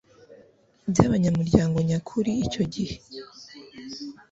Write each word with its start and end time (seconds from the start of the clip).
byabanyamuryango 0.91 1.77
nyakuri 1.89 2.31
Icyo 2.45 2.63
gihe 2.73 2.95